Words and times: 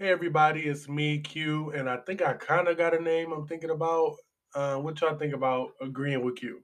Hey 0.00 0.10
everybody, 0.10 0.60
it's 0.60 0.88
me, 0.88 1.18
Q, 1.18 1.70
and 1.70 1.90
I 1.90 1.96
think 1.96 2.22
I 2.22 2.34
kind 2.34 2.68
of 2.68 2.78
got 2.78 2.94
a 2.94 3.02
name 3.02 3.32
I'm 3.32 3.48
thinking 3.48 3.70
about. 3.70 4.14
Uh, 4.54 4.76
what 4.76 5.00
y'all 5.00 5.18
think 5.18 5.34
about 5.34 5.70
agreeing 5.80 6.24
with 6.24 6.36
Q? 6.36 6.62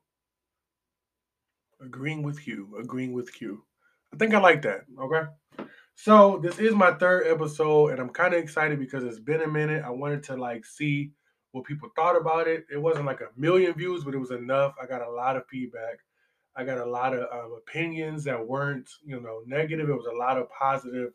Agreeing 1.85 2.23
with 2.23 2.41
Q, 2.41 2.77
agreeing 2.81 3.13
with 3.13 3.35
Q. 3.35 3.65
I 4.13 4.19
think 4.19 4.35
I 4.35 4.39
like 4.39 4.63
that. 4.63 4.83
Okay. 5.01 5.67
So 5.97 6.39
this 6.45 6.61
is 6.61 6.77
my 6.77 6.93
third 6.93 7.27
episode, 7.27 7.89
and 7.89 7.99
I'm 7.99 8.11
kind 8.11 8.35
of 8.35 8.41
excited 8.41 8.79
because 8.79 9.03
it's 9.03 9.19
been 9.19 9.43
a 9.43 9.49
minute. 9.49 9.83
I 9.85 9.91
wanted 9.91 10.23
to 10.25 10.37
like 10.37 10.65
see 10.65 11.11
what 11.51 11.65
people 11.65 11.89
thought 11.97 12.17
about 12.17 12.47
it. 12.47 12.67
It 12.73 12.81
wasn't 12.81 13.07
like 13.07 13.21
a 13.21 13.37
million 13.37 13.75
views, 13.75 14.05
but 14.05 14.15
it 14.15 14.19
was 14.19 14.31
enough. 14.31 14.77
I 14.81 14.87
got 14.87 15.03
a 15.03 15.11
lot 15.11 15.35
of 15.35 15.43
feedback. 15.51 15.99
I 16.57 16.63
got 16.63 16.79
a 16.79 16.87
lot 16.87 17.13
of 17.13 17.27
um, 17.33 17.59
opinions 17.59 18.23
that 18.23 18.47
weren't, 18.47 18.89
you 19.05 19.21
know, 19.21 19.41
negative. 19.45 19.89
It 19.89 19.93
was 19.93 20.07
a 20.07 20.17
lot 20.17 20.39
of 20.39 20.49
positive 20.51 21.11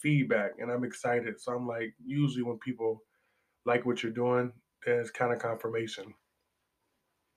feedback, 0.00 0.52
and 0.58 0.70
I'm 0.70 0.84
excited. 0.84 1.40
So 1.40 1.52
I'm 1.52 1.66
like, 1.66 1.94
usually 2.04 2.42
when 2.42 2.58
people 2.58 3.02
like 3.64 3.86
what 3.86 4.02
you're 4.02 4.12
doing, 4.12 4.52
there's 4.84 5.10
kind 5.10 5.32
of 5.32 5.38
confirmation. 5.38 6.14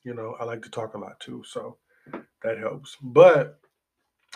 You 0.03 0.13
know, 0.13 0.35
I 0.39 0.45
like 0.45 0.61
to 0.63 0.69
talk 0.69 0.93
a 0.93 0.97
lot 0.97 1.19
too, 1.19 1.43
so 1.45 1.77
that 2.43 2.57
helps. 2.57 2.97
But 3.01 3.59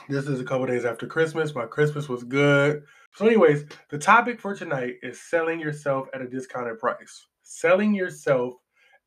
this 0.09 0.27
is 0.27 0.39
a 0.39 0.43
couple 0.43 0.65
days 0.65 0.85
after 0.85 1.07
Christmas. 1.07 1.55
My 1.55 1.65
Christmas 1.65 2.09
was 2.09 2.23
good. 2.23 2.83
So, 3.13 3.25
anyways, 3.25 3.65
the 3.89 3.97
topic 3.97 4.39
for 4.39 4.55
tonight 4.55 4.95
is 5.03 5.21
selling 5.21 5.59
yourself 5.59 6.07
at 6.13 6.21
a 6.21 6.27
discounted 6.27 6.79
price. 6.79 7.27
Selling 7.43 7.93
yourself 7.93 8.53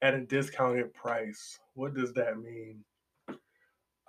at 0.02 0.14
a 0.14 0.20
discounted 0.20 0.92
price. 0.94 1.58
What 1.74 1.94
does 1.94 2.12
that 2.14 2.38
mean? 2.38 2.84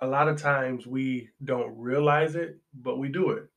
A 0.00 0.06
lot 0.06 0.28
of 0.28 0.40
times 0.40 0.86
we 0.86 1.30
don't 1.42 1.74
realize 1.78 2.36
it, 2.36 2.58
but 2.74 2.98
we 2.98 3.08
do 3.08 3.30
it 3.30 3.48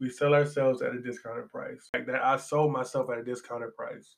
we 0.00 0.10
sell 0.10 0.34
ourselves 0.34 0.82
at 0.82 0.94
a 0.94 1.00
discounted 1.00 1.48
price. 1.48 1.88
Like 1.94 2.06
that, 2.06 2.24
I 2.24 2.36
sold 2.36 2.72
myself 2.72 3.10
at 3.10 3.18
a 3.18 3.24
discounted 3.24 3.74
price. 3.76 4.16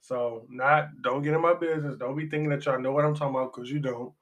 So, 0.00 0.46
not 0.48 0.88
don't 1.02 1.22
get 1.22 1.34
in 1.34 1.40
my 1.40 1.54
business. 1.54 1.96
Don't 1.98 2.16
be 2.16 2.28
thinking 2.28 2.50
that 2.50 2.64
y'all 2.64 2.80
know 2.80 2.92
what 2.92 3.04
I'm 3.04 3.14
talking 3.14 3.34
about 3.34 3.52
because 3.52 3.70
you 3.70 3.80
don't. 3.80 4.12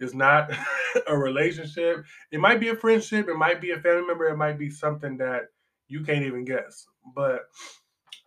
It's 0.00 0.14
not 0.14 0.50
a 1.06 1.16
relationship. 1.16 2.04
It 2.30 2.40
might 2.40 2.60
be 2.60 2.68
a 2.68 2.76
friendship. 2.76 3.28
It 3.28 3.36
might 3.36 3.60
be 3.60 3.72
a 3.72 3.80
family 3.80 4.06
member. 4.06 4.26
It 4.26 4.36
might 4.36 4.58
be 4.58 4.70
something 4.70 5.18
that 5.18 5.42
you 5.88 6.02
can't 6.02 6.24
even 6.24 6.44
guess. 6.44 6.86
But 7.14 7.42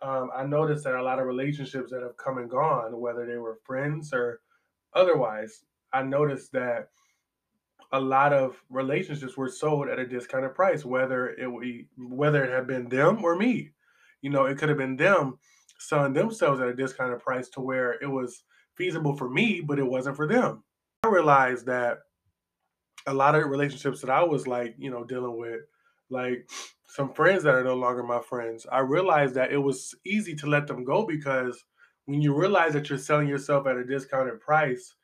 um, 0.00 0.30
I 0.34 0.44
noticed 0.44 0.84
that 0.84 0.94
a 0.94 1.02
lot 1.02 1.18
of 1.18 1.26
relationships 1.26 1.90
that 1.90 2.02
have 2.02 2.16
come 2.16 2.38
and 2.38 2.48
gone, 2.48 3.00
whether 3.00 3.26
they 3.26 3.36
were 3.36 3.58
friends 3.64 4.12
or 4.12 4.40
otherwise, 4.94 5.64
I 5.92 6.02
noticed 6.02 6.52
that 6.52 6.88
a 7.92 8.00
lot 8.00 8.32
of 8.32 8.62
relationships 8.68 9.36
were 9.36 9.48
sold 9.48 9.88
at 9.88 9.98
a 9.98 10.06
discounted 10.06 10.54
price, 10.54 10.84
whether 10.84 11.30
it 11.30 11.50
we 11.50 11.88
whether 11.96 12.44
it 12.44 12.52
had 12.52 12.66
been 12.66 12.88
them 12.88 13.24
or 13.24 13.36
me. 13.36 13.70
You 14.20 14.30
know, 14.30 14.46
it 14.46 14.58
could 14.58 14.68
have 14.68 14.78
been 14.78 14.96
them 14.96 15.38
selling 15.78 16.12
themselves 16.12 16.60
at 16.60 16.68
a 16.68 16.74
discounted 16.74 17.20
price 17.20 17.48
to 17.50 17.60
where 17.60 17.92
it 18.02 18.10
was 18.10 18.44
feasible 18.76 19.16
for 19.16 19.30
me, 19.30 19.60
but 19.60 19.78
it 19.78 19.86
wasn't 19.86 20.16
for 20.16 20.26
them. 20.26 20.64
I 21.04 21.08
realized 21.08 21.66
that 21.66 21.98
a 23.06 23.14
lot 23.14 23.34
of 23.34 23.48
relationships 23.48 24.00
that 24.00 24.10
I 24.10 24.22
was 24.22 24.46
like, 24.46 24.74
you 24.76 24.90
know, 24.90 25.04
dealing 25.04 25.38
with, 25.38 25.60
like 26.10 26.48
some 26.88 27.12
friends 27.12 27.44
that 27.44 27.54
are 27.54 27.64
no 27.64 27.74
longer 27.74 28.02
my 28.02 28.20
friends, 28.20 28.66
I 28.70 28.80
realized 28.80 29.34
that 29.34 29.52
it 29.52 29.58
was 29.58 29.94
easy 30.04 30.34
to 30.36 30.46
let 30.46 30.66
them 30.66 30.84
go 30.84 31.06
because 31.06 31.64
when 32.06 32.20
you 32.20 32.34
realize 32.34 32.72
that 32.72 32.88
you're 32.88 32.98
selling 32.98 33.28
yourself 33.28 33.66
at 33.66 33.76
a 33.76 33.84
discounted 33.84 34.40
price, 34.40 34.94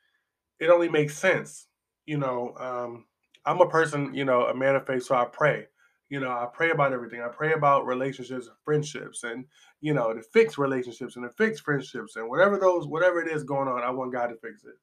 it 0.59 0.69
only 0.69 0.89
makes 0.89 1.17
sense 1.17 1.67
you 2.05 2.17
know, 2.17 2.53
um, 2.57 3.05
I'm 3.45 3.61
a 3.61 3.69
person, 3.69 4.13
you 4.13 4.25
know, 4.25 4.47
a 4.47 4.55
man 4.55 4.75
of 4.75 4.85
faith, 4.85 5.03
so 5.03 5.15
I 5.15 5.25
pray. 5.25 5.67
You 6.09 6.19
know, 6.19 6.29
I 6.29 6.47
pray 6.53 6.69
about 6.69 6.93
everything. 6.93 7.21
I 7.21 7.29
pray 7.29 7.53
about 7.53 7.87
relationships, 7.87 8.47
and 8.47 8.55
friendships, 8.63 9.23
and 9.23 9.45
you 9.81 9.93
know, 9.93 10.13
to 10.13 10.21
fix 10.21 10.57
relationships 10.57 11.15
and 11.15 11.25
to 11.25 11.35
fix 11.35 11.59
friendships 11.59 12.15
and 12.15 12.29
whatever 12.29 12.57
those, 12.57 12.87
whatever 12.87 13.21
it 13.21 13.31
is 13.31 13.43
going 13.43 13.67
on, 13.67 13.83
I 13.83 13.89
want 13.89 14.13
God 14.13 14.27
to 14.27 14.35
fix 14.35 14.63
it. 14.63 14.75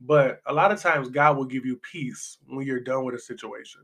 But 0.00 0.40
a 0.46 0.52
lot 0.52 0.72
of 0.72 0.80
times, 0.80 1.08
God 1.08 1.36
will 1.36 1.46
give 1.46 1.64
you 1.64 1.76
peace 1.76 2.38
when 2.46 2.66
you're 2.66 2.80
done 2.80 3.04
with 3.04 3.14
a 3.14 3.18
situation, 3.18 3.82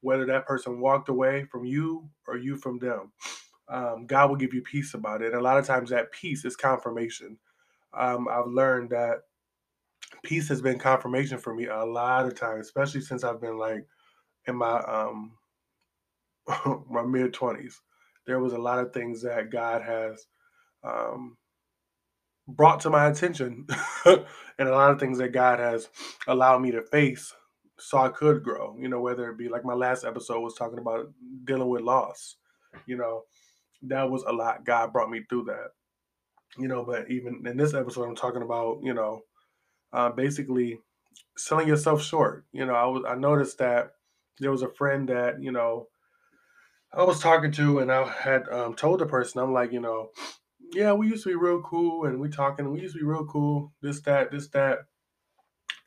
whether 0.00 0.24
that 0.26 0.46
person 0.46 0.80
walked 0.80 1.10
away 1.10 1.44
from 1.44 1.64
you 1.64 2.08
or 2.26 2.38
you 2.38 2.56
from 2.56 2.78
them. 2.78 3.12
Um, 3.68 4.06
God 4.06 4.30
will 4.30 4.36
give 4.36 4.54
you 4.54 4.62
peace 4.62 4.94
about 4.94 5.22
it. 5.22 5.32
And 5.32 5.40
a 5.40 5.44
lot 5.44 5.58
of 5.58 5.66
times, 5.66 5.90
that 5.90 6.12
peace 6.12 6.44
is 6.46 6.56
confirmation. 6.56 7.38
Um, 7.92 8.26
I've 8.28 8.46
learned 8.46 8.90
that 8.90 9.24
peace 10.22 10.48
has 10.48 10.60
been 10.62 10.78
confirmation 10.78 11.38
for 11.38 11.54
me 11.54 11.66
a 11.66 11.84
lot 11.84 12.26
of 12.26 12.34
times, 12.34 12.66
especially 12.66 13.00
since 13.00 13.24
I've 13.24 13.40
been 13.40 13.58
like 13.58 13.86
in 14.46 14.56
my 14.56 14.78
um 14.80 15.32
my 16.90 17.02
mid 17.02 17.32
twenties. 17.32 17.80
There 18.26 18.40
was 18.40 18.52
a 18.52 18.58
lot 18.58 18.78
of 18.78 18.92
things 18.92 19.22
that 19.22 19.50
God 19.50 19.82
has 19.82 20.26
um 20.84 21.36
brought 22.48 22.80
to 22.80 22.90
my 22.90 23.06
attention 23.06 23.66
and 24.04 24.24
a 24.58 24.72
lot 24.72 24.90
of 24.90 24.98
things 24.98 25.18
that 25.18 25.32
God 25.32 25.58
has 25.58 25.88
allowed 26.26 26.60
me 26.60 26.70
to 26.72 26.82
face 26.82 27.34
so 27.78 27.98
I 27.98 28.08
could 28.08 28.42
grow, 28.42 28.76
you 28.78 28.88
know, 28.88 29.00
whether 29.00 29.30
it 29.30 29.38
be 29.38 29.48
like 29.48 29.64
my 29.64 29.74
last 29.74 30.04
episode 30.04 30.40
was 30.40 30.54
talking 30.54 30.78
about 30.78 31.10
dealing 31.44 31.68
with 31.68 31.80
loss, 31.82 32.36
you 32.86 32.96
know, 32.96 33.24
that 33.82 34.10
was 34.10 34.22
a 34.24 34.32
lot. 34.32 34.64
God 34.64 34.92
brought 34.92 35.10
me 35.10 35.22
through 35.28 35.44
that, 35.44 35.68
you 36.58 36.68
know, 36.68 36.84
but 36.84 37.10
even 37.10 37.42
in 37.46 37.56
this 37.56 37.72
episode, 37.72 38.04
I'm 38.04 38.16
talking 38.16 38.42
about, 38.42 38.80
you 38.82 38.92
know, 38.92 39.22
uh, 39.92 40.10
basically 40.10 40.78
selling 41.36 41.68
yourself 41.68 42.02
short. 42.02 42.44
You 42.52 42.66
know, 42.66 42.74
I 42.74 42.86
was 42.86 43.04
I 43.06 43.14
noticed 43.14 43.58
that 43.58 43.92
there 44.38 44.50
was 44.50 44.62
a 44.62 44.68
friend 44.68 45.08
that 45.08 45.42
you 45.42 45.52
know 45.52 45.88
I 46.92 47.04
was 47.04 47.20
talking 47.20 47.52
to, 47.52 47.78
and 47.78 47.92
I 47.92 48.08
had 48.08 48.48
um, 48.48 48.74
told 48.74 49.00
the 49.00 49.06
person, 49.06 49.40
I'm 49.40 49.52
like, 49.52 49.72
you 49.72 49.80
know, 49.80 50.10
yeah, 50.72 50.92
we 50.92 51.06
used 51.08 51.22
to 51.22 51.28
be 51.30 51.36
real 51.36 51.60
cool, 51.62 52.06
and 52.06 52.18
we 52.18 52.28
talking, 52.28 52.70
we 52.70 52.80
used 52.80 52.94
to 52.94 53.00
be 53.00 53.06
real 53.06 53.26
cool, 53.26 53.72
this 53.80 54.00
that, 54.02 54.32
this 54.32 54.48
that, 54.48 54.78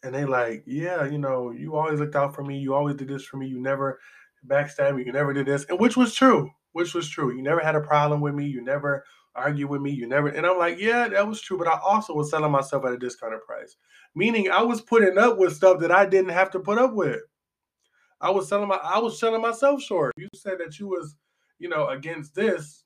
and 0.02 0.16
they 0.16 0.24
like, 0.24 0.64
yeah, 0.66 1.06
you 1.06 1.18
know, 1.18 1.52
you 1.52 1.76
always 1.76 2.00
looked 2.00 2.16
out 2.16 2.34
for 2.34 2.44
me, 2.44 2.58
you 2.58 2.74
always 2.74 2.96
did 2.96 3.10
this 3.10 3.26
for 3.26 3.38
me, 3.38 3.48
you 3.48 3.60
never 3.60 4.00
backstabbed 4.48 4.96
me, 4.96 5.04
you 5.06 5.12
never 5.12 5.34
did 5.34 5.46
this, 5.46 5.66
and 5.68 5.80
which 5.80 5.98
was 5.98 6.14
true, 6.14 6.50
which 6.72 6.94
was 6.94 7.10
true. 7.10 7.34
You 7.34 7.42
never 7.42 7.62
had 7.62 7.76
a 7.76 7.82
problem 7.82 8.22
with 8.22 8.34
me, 8.34 8.46
you 8.46 8.62
never 8.62 9.04
argue 9.36 9.68
with 9.68 9.82
me. 9.82 9.92
You 9.92 10.08
never. 10.08 10.28
And 10.28 10.46
I'm 10.46 10.58
like, 10.58 10.80
yeah, 10.80 11.08
that 11.08 11.28
was 11.28 11.42
true. 11.42 11.58
But 11.58 11.68
I 11.68 11.80
also 11.84 12.14
was 12.14 12.30
selling 12.30 12.52
myself 12.52 12.86
at 12.86 12.94
a 12.94 12.98
discounted 12.98 13.42
price, 13.46 13.76
meaning 14.16 14.50
I 14.50 14.62
was 14.62 14.82
putting 14.82 15.18
up 15.18 15.38
with 15.38 15.56
stuff 15.56 15.80
that 15.80 15.92
I 15.92 16.06
didn't 16.06 16.32
have 16.32 16.52
to 16.52 16.60
put 16.60 16.78
up 16.78 16.94
with. 16.94 17.22
I 18.22 18.30
was 18.30 18.48
selling 18.48 18.70
my, 18.70 18.80
I 18.82 19.00
was 19.00 19.20
selling 19.20 19.42
myself 19.42 19.82
short. 19.82 20.14
You 20.18 20.30
said 20.34 20.58
that 20.60 20.80
you 20.80 20.88
was, 20.88 21.16
you 21.60 21.70
know, 21.70 21.90
against 21.90 22.36
this. 22.36 22.84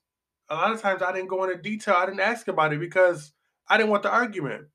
A 0.50 0.54
lot 0.54 0.72
of 0.72 0.80
times 0.80 1.02
I 1.02 1.12
didn't 1.12 1.28
go 1.28 1.44
into 1.44 1.60
detail. 1.60 1.94
I 1.96 2.06
didn't 2.06 2.20
ask 2.20 2.48
about 2.48 2.72
it 2.72 2.80
because 2.80 3.32
I 3.68 3.76
didn't 3.76 3.90
want 3.90 4.02
the 4.02 4.10
argument, 4.10 4.66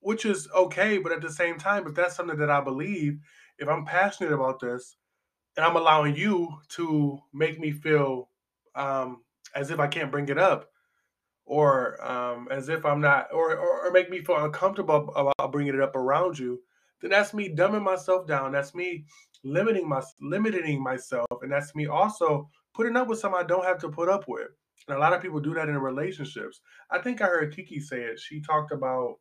which 0.00 0.24
is 0.24 0.48
okay. 0.54 0.98
But 0.98 1.12
at 1.12 1.20
the 1.20 1.30
same 1.30 1.58
time, 1.58 1.86
if 1.86 1.94
that's 1.94 2.16
something 2.16 2.38
that 2.38 2.50
I 2.50 2.60
believe, 2.60 3.18
if 3.58 3.68
I'm 3.68 3.84
passionate 3.84 4.32
about 4.32 4.58
this, 4.58 4.96
and 5.56 5.66
I'm 5.66 5.76
allowing 5.76 6.16
you 6.16 6.48
to 6.70 7.18
make 7.32 7.60
me 7.60 7.70
feel 7.70 8.30
um, 8.74 9.22
as 9.54 9.70
if 9.70 9.78
I 9.78 9.86
can't 9.86 10.10
bring 10.10 10.28
it 10.28 10.38
up, 10.38 10.71
or 11.44 12.02
um, 12.04 12.48
as 12.50 12.68
if 12.68 12.84
I'm 12.84 13.00
not, 13.00 13.28
or, 13.32 13.56
or, 13.56 13.86
or 13.86 13.90
make 13.90 14.10
me 14.10 14.22
feel 14.22 14.44
uncomfortable 14.44 15.12
about 15.16 15.52
bringing 15.52 15.74
it 15.74 15.80
up 15.80 15.96
around 15.96 16.38
you, 16.38 16.60
then 17.00 17.10
that's 17.10 17.34
me 17.34 17.54
dumbing 17.54 17.82
myself 17.82 18.26
down. 18.26 18.52
That's 18.52 18.74
me 18.74 19.04
limiting 19.44 19.88
my 19.88 20.02
limiting 20.20 20.82
myself, 20.82 21.26
and 21.42 21.50
that's 21.50 21.74
me 21.74 21.86
also 21.86 22.48
putting 22.74 22.96
up 22.96 23.08
with 23.08 23.18
something 23.18 23.40
I 23.40 23.46
don't 23.46 23.64
have 23.64 23.78
to 23.80 23.88
put 23.88 24.08
up 24.08 24.24
with. 24.28 24.48
And 24.88 24.96
a 24.96 25.00
lot 25.00 25.12
of 25.12 25.22
people 25.22 25.40
do 25.40 25.54
that 25.54 25.68
in 25.68 25.78
relationships. 25.78 26.60
I 26.90 26.98
think 26.98 27.20
I 27.20 27.26
heard 27.26 27.54
Kiki 27.54 27.80
say 27.80 28.02
it. 28.02 28.18
She 28.18 28.40
talked 28.40 28.72
about, 28.72 29.16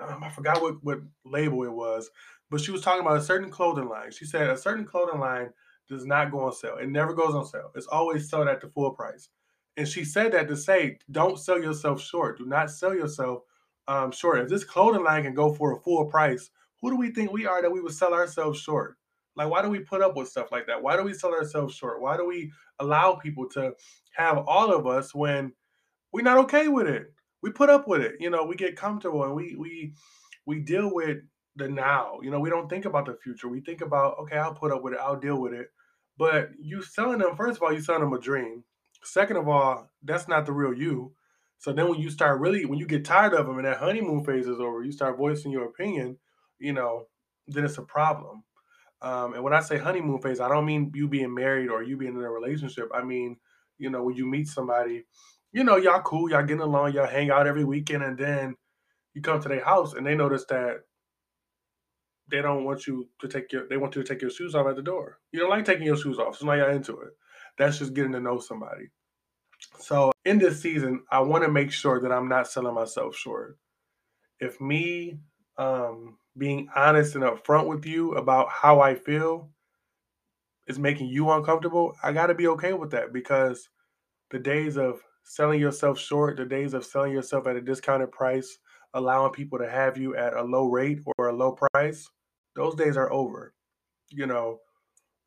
um, 0.00 0.22
I 0.22 0.30
forgot 0.30 0.62
what, 0.62 0.74
what 0.82 0.98
label 1.24 1.64
it 1.64 1.72
was, 1.72 2.10
but 2.50 2.60
she 2.60 2.70
was 2.70 2.82
talking 2.82 3.00
about 3.00 3.16
a 3.16 3.22
certain 3.22 3.50
clothing 3.50 3.88
line. 3.88 4.10
She 4.12 4.24
said 4.24 4.50
a 4.50 4.56
certain 4.56 4.84
clothing 4.84 5.20
line 5.20 5.50
does 5.88 6.04
not 6.04 6.30
go 6.30 6.40
on 6.40 6.52
sale. 6.52 6.76
It 6.76 6.90
never 6.90 7.14
goes 7.14 7.34
on 7.34 7.46
sale. 7.46 7.70
It's 7.74 7.86
always 7.86 8.28
sold 8.28 8.48
at 8.48 8.60
the 8.60 8.68
full 8.68 8.92
price. 8.92 9.28
And 9.78 9.86
she 9.86 10.04
said 10.04 10.32
that 10.32 10.48
to 10.48 10.56
say, 10.56 10.98
don't 11.12 11.38
sell 11.38 11.62
yourself 11.62 12.02
short. 12.02 12.36
Do 12.36 12.44
not 12.44 12.68
sell 12.68 12.92
yourself 12.92 13.44
um, 13.86 14.10
short. 14.10 14.40
If 14.40 14.48
this 14.48 14.64
clothing 14.64 15.04
line 15.04 15.22
can 15.22 15.34
go 15.34 15.54
for 15.54 15.72
a 15.72 15.80
full 15.80 16.04
price, 16.06 16.50
who 16.82 16.90
do 16.90 16.96
we 16.96 17.12
think 17.12 17.30
we 17.30 17.46
are 17.46 17.62
that 17.62 17.70
we 17.70 17.80
would 17.80 17.94
sell 17.94 18.12
ourselves 18.12 18.60
short? 18.60 18.96
Like, 19.36 19.48
why 19.48 19.62
do 19.62 19.70
we 19.70 19.78
put 19.78 20.02
up 20.02 20.16
with 20.16 20.28
stuff 20.28 20.50
like 20.50 20.66
that? 20.66 20.82
Why 20.82 20.96
do 20.96 21.04
we 21.04 21.14
sell 21.14 21.32
ourselves 21.32 21.76
short? 21.76 22.02
Why 22.02 22.16
do 22.16 22.26
we 22.26 22.50
allow 22.80 23.14
people 23.14 23.48
to 23.50 23.72
have 24.16 24.38
all 24.48 24.72
of 24.72 24.88
us 24.88 25.14
when 25.14 25.52
we're 26.12 26.22
not 26.22 26.38
okay 26.38 26.66
with 26.66 26.88
it? 26.88 27.12
We 27.40 27.50
put 27.50 27.70
up 27.70 27.86
with 27.86 28.02
it. 28.02 28.16
You 28.18 28.30
know, 28.30 28.44
we 28.44 28.56
get 28.56 28.74
comfortable 28.74 29.22
and 29.22 29.34
we 29.36 29.54
we 29.56 29.92
we 30.44 30.58
deal 30.58 30.92
with 30.92 31.18
the 31.54 31.68
now. 31.68 32.18
You 32.20 32.32
know, 32.32 32.40
we 32.40 32.50
don't 32.50 32.68
think 32.68 32.84
about 32.84 33.06
the 33.06 33.16
future. 33.22 33.46
We 33.48 33.60
think 33.60 33.80
about, 33.80 34.18
okay, 34.22 34.38
I'll 34.38 34.54
put 34.54 34.72
up 34.72 34.82
with 34.82 34.94
it, 34.94 35.00
I'll 35.00 35.20
deal 35.20 35.40
with 35.40 35.52
it. 35.52 35.68
But 36.16 36.50
you 36.60 36.82
selling 36.82 37.20
them, 37.20 37.36
first 37.36 37.58
of 37.58 37.62
all, 37.62 37.72
you 37.72 37.80
selling 37.80 38.02
them 38.02 38.12
a 38.12 38.18
dream. 38.18 38.64
Second 39.02 39.36
of 39.36 39.48
all, 39.48 39.90
that's 40.02 40.28
not 40.28 40.46
the 40.46 40.52
real 40.52 40.74
you. 40.74 41.12
So 41.58 41.72
then 41.72 41.88
when 41.88 41.98
you 41.98 42.10
start 42.10 42.40
really, 42.40 42.64
when 42.66 42.78
you 42.78 42.86
get 42.86 43.04
tired 43.04 43.34
of 43.34 43.46
them 43.46 43.56
and 43.56 43.66
that 43.66 43.78
honeymoon 43.78 44.24
phase 44.24 44.46
is 44.46 44.60
over, 44.60 44.84
you 44.84 44.92
start 44.92 45.16
voicing 45.16 45.50
your 45.50 45.64
opinion, 45.66 46.18
you 46.58 46.72
know, 46.72 47.06
then 47.48 47.64
it's 47.64 47.78
a 47.78 47.82
problem. 47.82 48.44
Um, 49.02 49.34
and 49.34 49.42
when 49.42 49.52
I 49.52 49.60
say 49.60 49.78
honeymoon 49.78 50.20
phase, 50.20 50.40
I 50.40 50.48
don't 50.48 50.66
mean 50.66 50.92
you 50.94 51.08
being 51.08 51.34
married 51.34 51.68
or 51.68 51.82
you 51.82 51.96
being 51.96 52.14
in 52.14 52.22
a 52.22 52.30
relationship. 52.30 52.88
I 52.94 53.02
mean, 53.02 53.36
you 53.78 53.90
know, 53.90 54.02
when 54.02 54.16
you 54.16 54.26
meet 54.26 54.48
somebody 54.48 55.04
you 55.52 55.64
know, 55.64 55.76
y'all 55.76 56.02
cool, 56.02 56.30
y'all 56.30 56.42
getting 56.42 56.60
along, 56.62 56.92
y'all 56.92 57.06
hang 57.06 57.30
out 57.30 57.46
every 57.46 57.64
weekend, 57.64 58.02
and 58.02 58.18
then 58.18 58.54
you 59.14 59.22
come 59.22 59.40
to 59.40 59.48
their 59.48 59.64
house 59.64 59.94
and 59.94 60.06
they 60.06 60.14
notice 60.14 60.44
that 60.48 60.82
they 62.30 62.42
don't 62.42 62.64
want 62.64 62.86
you 62.86 63.08
to 63.20 63.28
take 63.28 63.50
your 63.52 63.66
they 63.66 63.78
want 63.78 63.96
you 63.96 64.02
to 64.02 64.08
take 64.08 64.20
your 64.20 64.30
shoes 64.30 64.54
off 64.54 64.66
at 64.66 64.76
the 64.76 64.82
door. 64.82 65.18
You 65.32 65.40
don't 65.40 65.50
like 65.50 65.64
taking 65.64 65.86
your 65.86 65.96
shoes 65.96 66.18
off, 66.18 66.36
so 66.36 66.46
now 66.46 66.52
you're 66.52 66.70
into 66.70 67.00
it. 67.00 67.08
That's 67.58 67.78
just 67.78 67.94
getting 67.94 68.12
to 68.12 68.20
know 68.20 68.38
somebody. 68.38 68.88
So 69.78 70.12
in 70.24 70.38
this 70.38 70.60
season, 70.60 71.02
I 71.10 71.20
want 71.20 71.44
to 71.44 71.50
make 71.50 71.72
sure 71.72 72.00
that 72.00 72.12
I'm 72.12 72.28
not 72.28 72.48
selling 72.48 72.74
myself 72.74 73.16
short. 73.16 73.58
If 74.40 74.60
me 74.60 75.18
um, 75.56 76.16
being 76.36 76.68
honest 76.74 77.16
and 77.16 77.24
upfront 77.24 77.66
with 77.66 77.84
you 77.84 78.14
about 78.14 78.48
how 78.50 78.80
I 78.80 78.94
feel 78.94 79.50
is 80.68 80.78
making 80.78 81.08
you 81.08 81.30
uncomfortable, 81.30 81.94
I 82.02 82.12
got 82.12 82.26
to 82.28 82.34
be 82.34 82.46
okay 82.48 82.72
with 82.72 82.90
that 82.92 83.12
because 83.12 83.68
the 84.30 84.38
days 84.38 84.76
of 84.76 85.00
selling 85.24 85.60
yourself 85.60 85.98
short, 85.98 86.36
the 86.36 86.44
days 86.44 86.74
of 86.74 86.84
selling 86.84 87.12
yourself 87.12 87.46
at 87.46 87.56
a 87.56 87.60
discounted 87.60 88.12
price, 88.12 88.58
allowing 88.94 89.32
people 89.32 89.58
to 89.58 89.68
have 89.68 89.96
you 89.96 90.16
at 90.16 90.34
a 90.34 90.42
low 90.42 90.68
rate 90.68 91.00
or 91.18 91.28
a 91.28 91.36
low 91.36 91.56
price, 91.72 92.08
those 92.54 92.74
days 92.74 92.96
are 92.96 93.12
over. 93.12 93.54
You 94.10 94.26
know, 94.26 94.60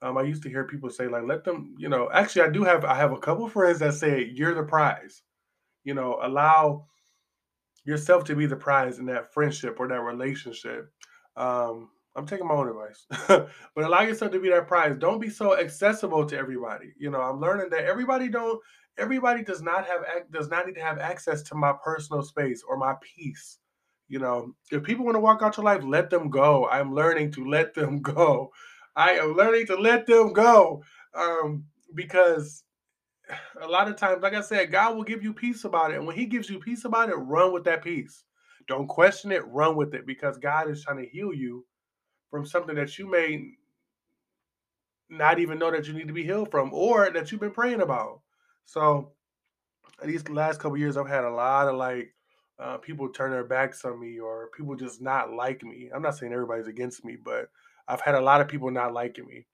um, 0.01 0.17
I 0.17 0.23
used 0.23 0.43
to 0.43 0.49
hear 0.49 0.63
people 0.63 0.89
say 0.89 1.07
like, 1.07 1.23
let 1.23 1.43
them, 1.43 1.75
you 1.77 1.89
know, 1.89 2.09
actually 2.11 2.43
I 2.43 2.49
do 2.49 2.63
have 2.63 2.85
I 2.85 2.95
have 2.95 3.11
a 3.11 3.19
couple 3.19 3.47
friends 3.47 3.79
that 3.79 3.93
say 3.93 4.31
you're 4.33 4.55
the 4.55 4.63
prize. 4.63 5.21
You 5.83 5.93
know, 5.93 6.19
allow 6.21 6.85
yourself 7.85 8.23
to 8.25 8.35
be 8.35 8.45
the 8.45 8.55
prize 8.55 8.99
in 8.99 9.05
that 9.07 9.33
friendship 9.33 9.77
or 9.79 9.87
that 9.87 10.01
relationship. 10.01 10.91
Um, 11.35 11.89
I'm 12.15 12.27
taking 12.27 12.47
my 12.47 12.55
own 12.55 12.67
advice, 12.67 13.05
but 13.75 13.85
allow 13.85 14.01
yourself 14.01 14.31
to 14.31 14.39
be 14.39 14.49
that 14.49 14.67
prize. 14.67 14.97
Don't 14.97 15.21
be 15.21 15.29
so 15.29 15.57
accessible 15.57 16.25
to 16.25 16.37
everybody. 16.37 16.93
You 16.97 17.09
know, 17.09 17.21
I'm 17.21 17.39
learning 17.39 17.69
that 17.69 17.85
everybody 17.85 18.27
don't, 18.27 18.59
everybody 18.97 19.43
does 19.43 19.61
not 19.61 19.85
have 19.85 20.01
does 20.31 20.49
not 20.49 20.67
need 20.67 20.75
to 20.75 20.83
have 20.83 20.99
access 20.99 21.41
to 21.43 21.55
my 21.55 21.73
personal 21.83 22.21
space 22.21 22.63
or 22.67 22.77
my 22.77 22.95
peace. 23.01 23.59
You 24.09 24.19
know, 24.19 24.53
if 24.71 24.83
people 24.83 25.05
want 25.05 25.15
to 25.15 25.21
walk 25.21 25.41
out 25.41 25.55
your 25.55 25.63
life, 25.63 25.83
let 25.85 26.09
them 26.09 26.29
go. 26.29 26.67
I'm 26.67 26.93
learning 26.93 27.31
to 27.33 27.45
let 27.45 27.73
them 27.73 28.01
go. 28.01 28.51
I 28.95 29.11
am 29.13 29.35
learning 29.35 29.67
to 29.67 29.75
let 29.75 30.05
them 30.05 30.33
go 30.33 30.83
um, 31.13 31.65
because 31.95 32.63
a 33.61 33.67
lot 33.67 33.87
of 33.87 33.95
times, 33.95 34.21
like 34.21 34.33
I 34.33 34.41
said, 34.41 34.71
God 34.71 34.95
will 34.95 35.03
give 35.03 35.23
you 35.23 35.33
peace 35.33 35.63
about 35.63 35.91
it. 35.91 35.97
And 35.97 36.07
when 36.07 36.15
He 36.15 36.25
gives 36.25 36.49
you 36.49 36.59
peace 36.59 36.85
about 36.85 37.09
it, 37.09 37.15
run 37.15 37.53
with 37.53 37.63
that 37.65 37.83
peace. 37.83 38.23
Don't 38.67 38.87
question 38.87 39.31
it, 39.31 39.47
run 39.47 39.75
with 39.75 39.93
it 39.93 40.05
because 40.05 40.37
God 40.37 40.69
is 40.69 40.83
trying 40.83 41.03
to 41.03 41.09
heal 41.09 41.33
you 41.33 41.65
from 42.29 42.45
something 42.45 42.75
that 42.75 42.97
you 42.97 43.09
may 43.09 43.53
not 45.09 45.39
even 45.39 45.59
know 45.59 45.71
that 45.71 45.87
you 45.87 45.93
need 45.93 46.07
to 46.07 46.13
be 46.13 46.23
healed 46.23 46.51
from 46.51 46.73
or 46.73 47.09
that 47.11 47.31
you've 47.31 47.41
been 47.41 47.51
praying 47.51 47.81
about. 47.81 48.21
So, 48.65 49.11
these 50.03 50.27
last 50.29 50.59
couple 50.59 50.77
years, 50.77 50.97
I've 50.97 51.07
had 51.07 51.25
a 51.25 51.29
lot 51.29 51.67
of 51.67 51.75
like 51.75 52.13
uh, 52.59 52.77
people 52.77 53.09
turn 53.09 53.31
their 53.31 53.43
backs 53.43 53.83
on 53.85 53.99
me 53.99 54.19
or 54.19 54.49
people 54.55 54.75
just 54.75 55.01
not 55.01 55.33
like 55.33 55.63
me. 55.63 55.89
I'm 55.93 56.01
not 56.01 56.17
saying 56.17 56.33
everybody's 56.33 56.67
against 56.67 57.03
me, 57.03 57.17
but 57.23 57.49
I've 57.87 58.01
had 58.01 58.15
a 58.15 58.21
lot 58.21 58.41
of 58.41 58.47
people 58.47 58.71
not 58.71 58.93
liking 58.93 59.27
me. 59.27 59.47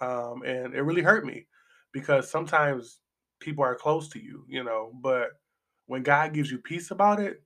Um, 0.00 0.42
and 0.44 0.74
it 0.74 0.82
really 0.82 1.02
hurt 1.02 1.24
me 1.24 1.46
because 1.92 2.30
sometimes 2.30 2.98
people 3.40 3.64
are 3.64 3.74
close 3.74 4.08
to 4.10 4.18
you, 4.22 4.44
you 4.48 4.64
know, 4.64 4.92
but 5.00 5.30
when 5.86 6.02
God 6.02 6.32
gives 6.32 6.50
you 6.50 6.58
peace 6.58 6.90
about 6.90 7.20
it, 7.20 7.42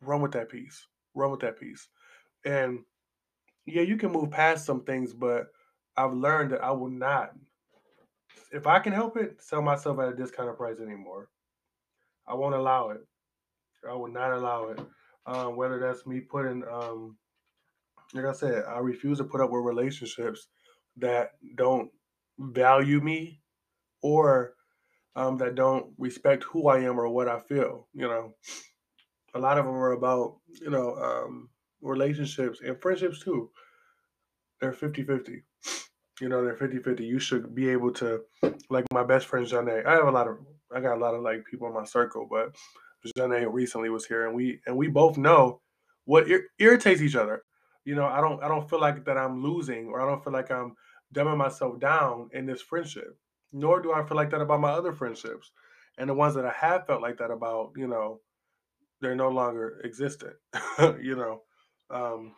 run 0.00 0.20
with 0.20 0.32
that 0.32 0.48
peace. 0.48 0.86
Run 1.14 1.30
with 1.30 1.40
that 1.40 1.58
peace. 1.58 1.88
And 2.44 2.80
yeah, 3.66 3.82
you 3.82 3.96
can 3.96 4.12
move 4.12 4.30
past 4.30 4.64
some 4.64 4.82
things, 4.84 5.12
but 5.12 5.46
I've 5.96 6.12
learned 6.12 6.52
that 6.52 6.62
I 6.62 6.70
will 6.70 6.90
not, 6.90 7.32
if 8.52 8.66
I 8.66 8.78
can 8.78 8.92
help 8.92 9.16
it, 9.16 9.42
sell 9.42 9.62
myself 9.62 9.98
at 9.98 10.08
a 10.08 10.14
discounted 10.14 10.56
price 10.56 10.78
anymore. 10.80 11.28
I 12.28 12.34
won't 12.34 12.54
allow 12.54 12.90
it. 12.90 13.00
I 13.88 13.94
will 13.94 14.08
not 14.08 14.32
allow 14.32 14.68
it. 14.70 14.80
Um, 15.26 15.56
whether 15.56 15.78
that's 15.80 16.06
me 16.06 16.20
putting, 16.20 16.62
um, 16.70 17.16
like 18.14 18.24
I 18.24 18.32
said, 18.32 18.64
I 18.68 18.78
refuse 18.78 19.18
to 19.18 19.24
put 19.24 19.40
up 19.40 19.50
with 19.50 19.64
relationships 19.64 20.48
that 20.98 21.32
don't 21.56 21.90
value 22.38 23.00
me 23.00 23.40
or 24.02 24.54
um, 25.16 25.38
that 25.38 25.54
don't 25.56 25.92
respect 25.98 26.44
who 26.44 26.68
I 26.68 26.80
am 26.80 27.00
or 27.00 27.08
what 27.08 27.28
I 27.28 27.40
feel. 27.40 27.88
You 27.94 28.08
know, 28.08 28.34
a 29.34 29.38
lot 29.38 29.58
of 29.58 29.64
them 29.66 29.74
are 29.74 29.92
about, 29.92 30.38
you 30.60 30.70
know, 30.70 30.94
um, 30.96 31.48
relationships 31.82 32.60
and 32.64 32.80
friendships 32.80 33.22
too. 33.22 33.50
They're 34.60 34.72
50 34.72 35.02
50. 35.04 35.44
You 36.20 36.28
know, 36.28 36.44
they're 36.44 36.56
50 36.56 36.78
50. 36.78 37.04
You 37.04 37.18
should 37.18 37.54
be 37.54 37.68
able 37.70 37.92
to, 37.94 38.22
like 38.70 38.86
my 38.92 39.04
best 39.04 39.26
friend, 39.26 39.46
Janae. 39.46 39.86
I 39.86 39.92
have 39.94 40.08
a 40.08 40.10
lot 40.10 40.28
of, 40.28 40.38
I 40.74 40.80
got 40.80 40.96
a 40.96 41.00
lot 41.00 41.14
of 41.14 41.22
like 41.22 41.44
people 41.50 41.68
in 41.68 41.74
my 41.74 41.84
circle, 41.84 42.26
but 42.30 42.56
Janae 43.18 43.52
recently 43.52 43.90
was 43.90 44.06
here 44.06 44.26
and 44.26 44.36
we, 44.36 44.60
and 44.66 44.76
we 44.76 44.88
both 44.88 45.18
know 45.18 45.62
what 46.06 46.28
ir- 46.30 46.48
irritates 46.58 47.02
each 47.02 47.16
other. 47.16 47.42
You 47.86 47.94
know, 47.94 48.06
I 48.06 48.20
don't, 48.20 48.42
I 48.44 48.48
don't 48.48 48.68
feel 48.68 48.80
like 48.80 49.04
that 49.06 49.16
I'm 49.16 49.42
losing 49.42 49.88
or 49.88 50.02
I 50.02 50.06
don't 50.06 50.22
feel 50.22 50.34
like 50.34 50.50
I'm 50.50 50.76
dumbing 51.14 51.38
myself 51.38 51.80
down 51.80 52.28
in 52.34 52.46
this 52.46 52.60
friendship 52.62 53.18
nor 53.52 53.80
do 53.80 53.92
I 53.92 54.04
feel 54.06 54.16
like 54.16 54.30
that 54.30 54.42
about 54.42 54.60
my 54.60 54.70
other 54.72 54.92
friendships. 54.92 55.50
And 55.98 56.10
the 56.10 56.14
ones 56.14 56.34
that 56.34 56.44
I 56.44 56.52
have 56.52 56.86
felt 56.86 57.00
like 57.00 57.16
that 57.18 57.30
about, 57.30 57.72
you 57.76 57.86
know, 57.86 58.20
they're 59.00 59.16
no 59.16 59.28
longer 59.30 59.80
existent, 59.84 60.34
you 61.00 61.16
know. 61.16 61.42
Um, 61.90 62.34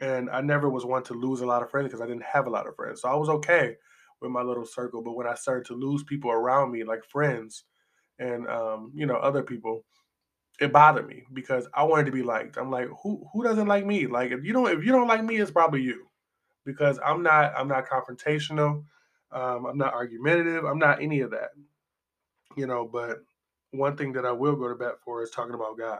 and 0.00 0.30
I 0.30 0.40
never 0.40 0.68
was 0.70 0.84
one 0.84 1.02
to 1.04 1.14
lose 1.14 1.40
a 1.40 1.46
lot 1.46 1.62
of 1.62 1.70
friends 1.70 1.88
because 1.88 2.00
I 2.00 2.06
didn't 2.06 2.24
have 2.24 2.46
a 2.46 2.50
lot 2.50 2.68
of 2.68 2.76
friends. 2.76 3.02
So 3.02 3.08
I 3.08 3.16
was 3.16 3.28
okay 3.28 3.76
with 4.20 4.30
my 4.32 4.42
little 4.42 4.66
circle. 4.66 5.02
But 5.02 5.16
when 5.16 5.26
I 5.26 5.34
started 5.34 5.66
to 5.68 5.74
lose 5.74 6.04
people 6.04 6.30
around 6.30 6.72
me, 6.72 6.84
like 6.84 7.04
friends 7.04 7.64
and 8.18 8.48
um, 8.48 8.92
you 8.94 9.06
know, 9.06 9.16
other 9.16 9.42
people, 9.42 9.84
it 10.60 10.72
bothered 10.72 11.08
me 11.08 11.24
because 11.32 11.66
I 11.74 11.82
wanted 11.84 12.06
to 12.06 12.12
be 12.12 12.22
liked. 12.22 12.56
I'm 12.56 12.70
like, 12.70 12.88
who 13.02 13.26
who 13.32 13.42
doesn't 13.42 13.66
like 13.66 13.84
me? 13.84 14.06
Like 14.06 14.30
if 14.30 14.44
you 14.44 14.52
don't 14.52 14.70
if 14.70 14.84
you 14.84 14.92
don't 14.92 15.08
like 15.08 15.24
me, 15.24 15.36
it's 15.36 15.50
probably 15.50 15.82
you. 15.82 16.06
Because 16.64 16.98
I'm 17.04 17.22
not 17.22 17.52
I'm 17.56 17.68
not 17.68 17.86
confrontational. 17.86 18.84
Um, 19.32 19.66
I'm 19.66 19.78
not 19.78 19.94
argumentative. 19.94 20.64
I'm 20.64 20.78
not 20.78 21.02
any 21.02 21.20
of 21.20 21.30
that. 21.32 21.50
You 22.56 22.66
know, 22.66 22.88
but 22.90 23.18
one 23.72 23.96
thing 23.96 24.12
that 24.12 24.24
I 24.24 24.32
will 24.32 24.54
go 24.56 24.68
to 24.68 24.74
bat 24.76 24.94
for 25.04 25.22
is 25.22 25.30
talking 25.30 25.54
about 25.54 25.78
God. 25.78 25.98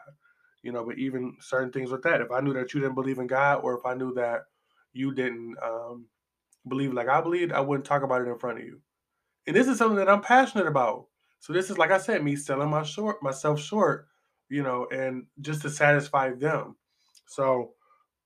You 0.63 0.73
know, 0.73 0.85
but 0.85 0.99
even 0.99 1.37
certain 1.41 1.73
things 1.73 1.91
with 1.91 2.03
that, 2.05 2.21
if 2.21 2.31
I 2.31 2.41
knew 2.41 2.55
that 2.55 2.73
you 2.73 2.81
didn't 2.81 2.95
believe 2.95 3.19
in 3.19 3.27
God, 3.27 3.61
or 3.63 3.77
if 3.77 3.85
I 3.85 3.95
knew 3.95 4.15
that 4.15 4.45
you 4.93 5.13
didn't 5.13 5.57
um, 5.63 6.07
believe 6.69 6.95
like 6.95 7.09
I 7.09 7.21
believed, 7.21 7.53
I 7.53 7.61
wouldn't 7.61 7.85
talk 7.85 8.03
about 8.03 8.23
it 8.23 8.29
in 8.29 8.39
front 8.39 8.61
of 8.61 8.65
you. 8.65 8.81
And 9.47 9.55
this 9.55 9.69
is 9.69 9.77
something 9.77 9.99
that 9.99 10.09
I'm 10.09 10.23
passionate 10.23 10.67
about. 10.67 11.07
So 11.41 11.53
this 11.53 11.69
is 11.69 11.77
like 11.77 11.91
I 11.91 11.99
said, 11.99 12.25
me 12.25 12.37
selling 12.37 12.71
my 12.71 12.83
short 12.83 13.23
myself 13.23 13.61
short, 13.61 14.07
you 14.49 14.63
know, 14.63 14.87
and 14.93 15.27
just 15.41 15.63
to 15.63 15.71
satisfy 15.71 16.31
them. 16.33 16.77
So 17.27 17.73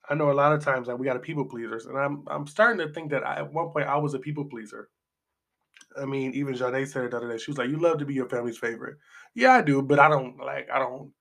I 0.09 0.15
know 0.15 0.31
a 0.31 0.33
lot 0.33 0.53
of 0.53 0.65
times 0.65 0.87
that 0.87 0.99
we 0.99 1.07
got 1.07 1.17
a 1.17 1.21
people 1.21 1.45
pleasers, 1.45 1.87
and 1.87 1.99
I'm 1.99 2.25
I'm 2.29 2.47
starting 2.47 2.87
to 2.87 2.93
think 2.93 3.11
that 3.11 3.27
I, 3.27 3.37
at 3.37 3.53
one 3.53 3.71
point 3.71 3.87
I 3.89 3.97
was 3.97 4.15
a 4.15 4.19
people 4.19 4.45
pleaser. 4.45 4.91
I 6.01 6.05
mean, 6.05 6.33
even 6.35 6.55
Janae 6.55 6.87
said 6.87 7.05
it 7.05 7.11
the 7.11 7.19
other 7.19 7.29
day. 7.31 7.39
She 7.39 7.51
was 7.51 7.59
like, 7.59 7.71
"You 7.71 7.79
love 7.79 7.99
to 7.99 8.05
be 8.07 8.15
your 8.15 8.29
family's 8.29 8.59
favorite." 8.59 8.99
Yeah, 9.35 9.53
I 9.55 9.63
do, 9.63 9.83
but 9.83 9.99
I 9.99 10.09
don't 10.09 10.39
like. 10.39 10.69
I 10.73 10.79
don't. 10.79 11.13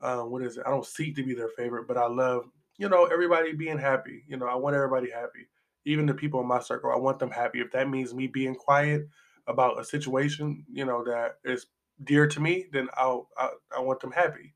Um, 0.00 0.30
what 0.30 0.42
is 0.42 0.58
it? 0.58 0.64
I 0.66 0.70
don't 0.70 0.86
seek 0.86 1.16
to 1.16 1.24
be 1.24 1.34
their 1.34 1.48
favorite, 1.48 1.88
but 1.88 1.96
I 1.96 2.06
love, 2.06 2.44
you 2.78 2.88
know, 2.88 3.06
everybody 3.06 3.52
being 3.54 3.78
happy. 3.78 4.24
You 4.28 4.36
know, 4.36 4.46
I 4.46 4.54
want 4.54 4.76
everybody 4.76 5.10
happy, 5.10 5.48
even 5.86 6.06
the 6.06 6.14
people 6.14 6.40
in 6.40 6.46
my 6.46 6.60
circle. 6.60 6.90
I 6.92 6.96
want 6.96 7.18
them 7.18 7.30
happy. 7.30 7.60
If 7.60 7.70
that 7.72 7.88
means 7.88 8.14
me 8.14 8.26
being 8.26 8.54
quiet 8.54 9.08
about 9.46 9.80
a 9.80 9.84
situation, 9.84 10.64
you 10.70 10.84
know, 10.84 11.02
that 11.04 11.38
is 11.44 11.66
dear 12.02 12.26
to 12.28 12.40
me, 12.40 12.66
then 12.72 12.88
I'll 12.94 13.28
I, 13.36 13.50
I 13.76 13.80
want 13.80 14.00
them 14.00 14.12
happy. 14.12 14.54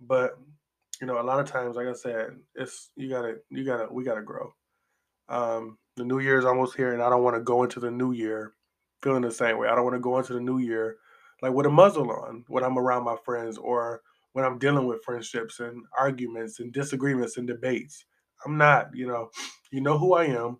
But 0.00 0.32
you 1.00 1.06
know, 1.06 1.20
a 1.20 1.22
lot 1.22 1.40
of 1.40 1.46
times, 1.46 1.76
like 1.76 1.86
I 1.86 1.92
said, 1.92 2.38
it's 2.54 2.90
you 2.96 3.08
gotta 3.08 3.36
you 3.50 3.64
gotta 3.64 3.88
we 3.90 4.04
gotta 4.04 4.22
grow. 4.22 4.54
Um, 5.28 5.78
the 5.96 6.04
new 6.04 6.18
year 6.20 6.38
is 6.38 6.44
almost 6.44 6.76
here, 6.76 6.92
and 6.92 7.02
I 7.02 7.08
don't 7.08 7.22
want 7.22 7.36
to 7.36 7.42
go 7.42 7.62
into 7.62 7.80
the 7.80 7.90
new 7.90 8.12
year 8.12 8.54
feeling 9.02 9.22
the 9.22 9.30
same 9.30 9.58
way. 9.58 9.68
I 9.68 9.74
don't 9.74 9.84
want 9.84 9.96
to 9.96 10.00
go 10.00 10.18
into 10.18 10.32
the 10.32 10.40
new 10.40 10.58
year 10.58 10.96
like 11.42 11.52
with 11.52 11.66
a 11.66 11.70
muzzle 11.70 12.10
on 12.10 12.44
when 12.48 12.64
I'm 12.64 12.78
around 12.78 13.04
my 13.04 13.16
friends 13.24 13.58
or 13.58 14.00
when 14.32 14.44
I'm 14.44 14.58
dealing 14.58 14.86
with 14.86 15.04
friendships 15.04 15.60
and 15.60 15.84
arguments 15.96 16.60
and 16.60 16.72
disagreements 16.72 17.36
and 17.36 17.46
debates. 17.46 18.04
I'm 18.44 18.56
not, 18.56 18.88
you 18.94 19.06
know, 19.06 19.30
you 19.70 19.80
know 19.80 19.98
who 19.98 20.14
I 20.14 20.24
am. 20.26 20.58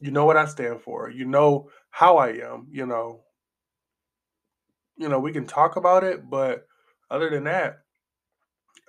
You 0.00 0.10
know 0.10 0.24
what 0.24 0.36
I 0.36 0.46
stand 0.46 0.80
for. 0.82 1.10
You 1.10 1.24
know 1.24 1.70
how 1.90 2.18
I 2.18 2.28
am, 2.28 2.68
you 2.70 2.86
know. 2.86 3.22
You 4.98 5.08
know, 5.08 5.18
we 5.18 5.32
can 5.32 5.46
talk 5.46 5.76
about 5.76 6.04
it, 6.04 6.28
but 6.28 6.66
other 7.10 7.30
than 7.30 7.44
that, 7.44 7.78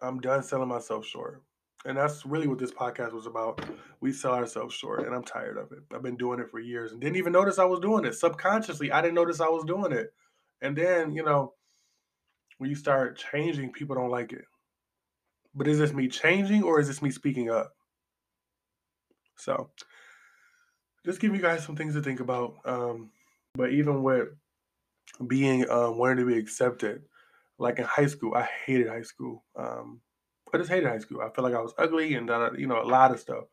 I'm 0.01 0.19
done 0.19 0.43
selling 0.43 0.69
myself 0.69 1.05
short. 1.05 1.43
And 1.85 1.97
that's 1.97 2.25
really 2.25 2.47
what 2.47 2.59
this 2.59 2.71
podcast 2.71 3.13
was 3.13 3.25
about. 3.25 3.61
We 4.01 4.11
sell 4.11 4.33
ourselves 4.33 4.75
short, 4.75 5.05
and 5.05 5.15
I'm 5.15 5.23
tired 5.23 5.57
of 5.57 5.71
it. 5.71 5.79
I've 5.93 6.03
been 6.03 6.17
doing 6.17 6.39
it 6.39 6.49
for 6.49 6.59
years 6.59 6.91
and 6.91 6.99
didn't 6.99 7.15
even 7.15 7.31
notice 7.31 7.57
I 7.57 7.65
was 7.65 7.79
doing 7.79 8.03
it. 8.03 8.15
Subconsciously, 8.15 8.91
I 8.91 9.01
didn't 9.01 9.15
notice 9.15 9.39
I 9.39 9.47
was 9.47 9.63
doing 9.63 9.93
it. 9.93 10.13
And 10.61 10.75
then, 10.75 11.13
you 11.13 11.23
know, 11.23 11.53
when 12.57 12.69
you 12.69 12.75
start 12.75 13.17
changing, 13.17 13.71
people 13.71 13.95
don't 13.95 14.09
like 14.09 14.33
it. 14.33 14.43
But 15.55 15.67
is 15.67 15.79
this 15.79 15.93
me 15.93 16.09
changing 16.09 16.63
or 16.63 16.79
is 16.79 16.87
this 16.87 17.01
me 17.01 17.11
speaking 17.11 17.49
up? 17.49 17.71
So, 19.37 19.69
just 21.05 21.21
give 21.21 21.33
you 21.33 21.41
guys 21.41 21.63
some 21.63 21.77
things 21.77 21.93
to 21.93 22.01
think 22.01 22.19
about. 22.19 22.55
Um, 22.65 23.11
but 23.55 23.71
even 23.71 24.03
with 24.03 24.27
being 25.27 25.69
um, 25.69 25.97
wanting 25.97 26.17
to 26.17 26.25
be 26.25 26.37
accepted, 26.37 27.03
Like 27.59 27.79
in 27.79 27.85
high 27.85 28.07
school, 28.07 28.35
I 28.35 28.47
hated 28.65 28.87
high 28.89 29.03
school. 29.03 29.43
Um, 29.55 30.01
I 30.53 30.57
just 30.57 30.69
hated 30.69 30.89
high 30.89 30.99
school. 30.99 31.21
I 31.21 31.29
felt 31.29 31.45
like 31.45 31.53
I 31.55 31.61
was 31.61 31.73
ugly 31.77 32.15
and 32.15 32.29
you 32.57 32.67
know 32.67 32.81
a 32.81 32.83
lot 32.83 33.11
of 33.11 33.19
stuff. 33.19 33.45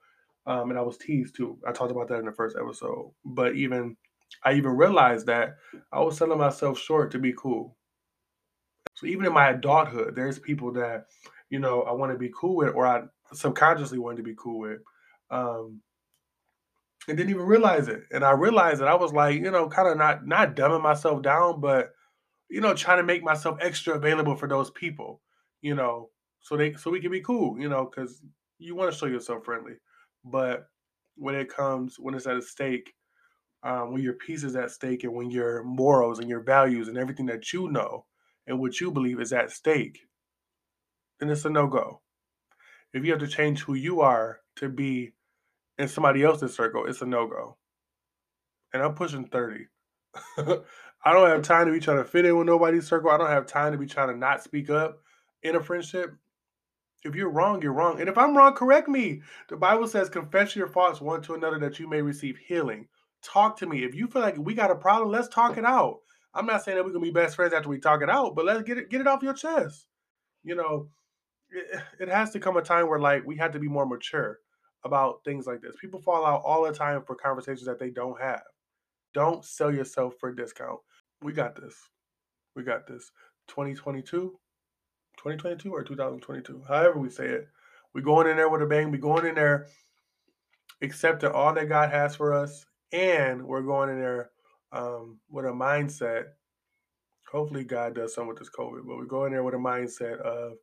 Um, 0.47 0.71
and 0.71 0.79
I 0.79 0.83
was 0.83 0.99
teased 0.99 1.37
too. 1.37 1.59
I 1.67 1.73
talked 1.73 1.91
about 1.91 2.09
that 2.09 2.21
in 2.21 2.27
the 2.27 2.33
first 2.33 2.57
episode. 2.61 3.13
But 3.25 3.57
even 3.57 3.97
I 4.45 4.55
even 4.55 4.73
realized 4.73 5.27
that 5.27 5.57
I 5.93 6.01
was 6.01 6.17
selling 6.19 6.39
myself 6.39 6.79
short 6.79 7.11
to 7.13 7.19
be 7.19 7.35
cool. 7.37 7.77
So 8.95 9.07
even 9.07 9.27
in 9.27 9.33
my 9.33 9.51
adulthood, 9.51 10.15
there's 10.17 10.39
people 10.39 10.73
that 10.73 11.07
you 11.51 11.59
know 11.59 11.83
I 11.83 11.93
want 11.93 12.13
to 12.13 12.19
be 12.19 12.33
cool 12.35 12.57
with, 12.57 12.75
or 12.75 12.87
I 12.87 13.05
subconsciously 13.33 13.99
wanted 13.99 14.19
to 14.19 14.23
be 14.23 14.35
cool 14.37 14.61
with. 14.61 14.81
Um, 15.31 15.83
and 17.09 17.17
didn't 17.17 17.31
even 17.31 17.43
realize 17.47 17.89
it. 17.89 18.05
And 18.11 18.25
I 18.25 18.33
realized 18.33 18.81
that 18.81 18.89
I 18.89 18.95
was 18.95 19.13
like, 19.13 19.37
you 19.37 19.51
know, 19.51 19.69
kind 19.69 19.89
of 19.89 19.97
not 19.97 20.27
not 20.27 20.57
dumbing 20.57 20.83
myself 20.83 21.23
down, 21.23 21.61
but 21.61 21.93
you 22.49 22.61
know, 22.61 22.75
trying 22.75 22.99
to 22.99 23.05
make 23.05 23.23
myself 23.23 23.59
extra 23.61 23.95
available 23.95 24.37
for 24.37 24.49
those 24.49 24.71
people, 24.71 25.21
you 25.63 25.75
know, 25.75 26.11
so 26.41 26.57
they 26.57 26.75
so 26.75 26.91
we 26.91 27.01
can 27.01 27.11
be 27.11 27.21
cool, 27.21 27.59
you 27.59 27.69
know, 27.69 27.85
because 27.91 28.23
you 28.59 28.75
want 28.75 28.93
to 28.93 28.99
show 28.99 29.07
yourself 29.07 29.45
friendly. 29.45 29.75
But 30.25 30.67
when 31.17 31.35
it 31.35 31.49
comes 31.49 31.99
when 31.99 32.15
it's 32.15 32.27
at 32.27 32.37
a 32.37 32.43
stake, 32.43 32.93
um, 33.63 33.93
when 33.93 34.03
your 34.03 34.15
peace 34.15 34.45
is 34.45 34.57
at 34.57 34.71
stake, 34.71 35.05
and 35.05 35.15
when 35.15 35.31
your 35.31 35.63
morals 35.65 36.19
and 36.19 36.29
your 36.29 36.41
values 36.41 36.89
and 36.89 36.99
everything 36.99 37.27
that 37.27 37.53
you 37.53 37.71
know 37.71 38.07
and 38.47 38.61
what 38.61 38.81
you 38.81 38.91
believe 38.91 39.21
is 39.21 39.33
at 39.33 39.51
stake, 39.51 40.01
then 41.19 41.31
it's 41.31 41.45
a 41.45 41.51
no 41.51 41.67
go. 41.67 42.01
If 42.93 43.05
you 43.05 43.11
have 43.11 43.21
to 43.21 43.27
change 43.27 43.63
who 43.63 43.75
you 43.75 44.01
are 44.01 44.41
to 44.57 44.69
be 44.69 45.13
in 45.79 45.89
somebody 45.89 46.23
else's 46.23 46.55
circle, 46.55 46.87
it's 46.87 47.03
a 47.03 47.07
no 47.07 47.27
go. 47.27 47.57
And 48.73 48.83
I'm 48.83 48.95
pushing 48.95 49.27
30. 49.27 49.67
I 50.39 51.13
don't 51.13 51.29
have 51.29 51.43
time 51.43 51.67
to 51.67 51.73
be 51.73 51.81
trying 51.81 51.99
to 51.99 52.05
fit 52.05 52.25
in 52.25 52.37
with 52.37 52.47
nobody's 52.47 52.87
circle. 52.87 53.11
I 53.11 53.19
don't 53.19 53.31
have 53.31 53.47
time 53.47 53.73
to 53.73 53.79
be 53.79 53.87
trying 53.87 54.09
to 54.09 54.17
not 54.17 54.43
speak 54.43 54.71
up 54.71 55.01
in 55.43 55.57
a 55.57 55.63
friendship. 55.63 56.15
If 57.05 57.15
you're 57.15 57.31
wrong, 57.31 57.63
you're 57.63 57.73
wrong. 57.73 58.01
And 58.01 58.09
if 58.09 58.19
I'm 58.19 58.37
wrong, 58.37 58.55
correct 58.55 58.89
me. 58.89 59.23
The 59.49 59.57
Bible 59.57 59.87
says, 59.87 60.09
confess 60.09 60.57
your 60.57 60.67
faults 60.67 61.01
one 61.01 61.23
to 61.23 61.35
another 61.35 61.59
that 61.61 61.79
you 61.79 61.89
may 61.89 62.03
receive 62.03 62.39
healing. 62.39 62.89
Talk 63.23 63.57
to 63.59 63.67
me. 63.67 63.85
If 63.85 63.95
you 63.95 64.09
feel 64.09 64.23
like 64.23 64.37
we 64.39 64.55
got 64.55 64.71
a 64.71 64.75
problem, 64.75 65.11
let's 65.11 65.29
talk 65.29 65.57
it 65.59 65.65
out. 65.65 65.99
I'm 66.35 66.47
not 66.47 66.65
saying 66.65 66.77
that 66.77 66.85
we're 66.85 66.93
gonna 66.93 67.05
be 67.05 67.11
best 67.11 67.37
friends 67.37 67.55
after 67.55 67.69
we 67.69 67.79
talk 67.79 68.03
it 68.03 68.11
out, 68.11 68.35
but 68.35 68.45
let's 68.45 68.63
get 68.63 68.77
it 68.77 68.91
get 68.91 69.01
it 69.01 69.07
off 69.07 69.23
your 69.23 69.33
chest. 69.33 69.87
You 70.45 70.55
know, 70.55 70.89
it, 71.51 71.81
it 71.99 72.09
has 72.09 72.31
to 72.33 72.41
come 72.41 72.59
a 72.59 72.63
time 72.63 72.89
where 72.89 72.99
like 72.99 73.25
we 73.25 73.37
have 73.37 73.53
to 73.53 73.59
be 73.59 73.69
more 73.69 73.87
mature 73.87 74.39
about 74.87 75.23
things 75.25 75.47
like 75.47 75.61
this. 75.61 75.77
People 75.81 76.01
fall 76.01 76.25
out 76.25 76.43
all 76.45 76.65
the 76.65 76.73
time 76.73 77.03
for 77.03 77.15
conversations 77.15 77.67
that 77.67 77.79
they 77.79 77.91
don't 77.91 78.21
have. 78.21 78.43
Don't 79.13 79.45
sell 79.45 79.73
yourself 79.73 80.15
for 80.19 80.31
a 80.31 80.37
discount. 80.37 80.79
We 81.23 81.33
got 81.33 81.57
this. 81.57 81.75
We 82.55 82.63
got 82.63 82.87
this. 82.87 83.11
2022, 83.49 84.39
2022 85.19 85.73
or 85.73 85.83
2022, 85.83 86.63
however 86.69 86.99
we 86.99 87.11
say 87.11 87.27
it. 87.27 87.49
We're 87.95 88.03
going 88.03 88.27
in 88.27 88.37
there 88.37 88.49
with 88.49 88.63
a 88.63 88.67
bang. 88.67 88.91
We're 88.91 88.99
going 88.99 89.27
in 89.27 89.35
there 89.35 89.69
accepting 90.83 91.31
all 91.31 91.55
that 91.55 91.69
God 91.69 91.91
has 91.91 92.15
for 92.15 92.35
us, 92.35 92.67
and 92.93 93.43
we're 93.43 93.63
going 93.63 93.91
in 93.91 93.99
there 93.99 94.31
um, 94.73 95.19
with 95.31 95.47
a 95.47 95.51
mindset. 95.51 96.25
Hopefully, 97.31 97.65
God 97.65 97.95
does 97.95 98.15
something 98.15 98.29
with 98.29 98.39
this 98.39 98.51
COVID, 98.51 98.87
but 98.87 98.99
we 98.99 99.07
go 99.07 99.25
in 99.25 99.33
there 99.33 99.43
with 99.43 99.55
a 99.55 99.59
mindset 99.59 100.19
of, 100.21 100.59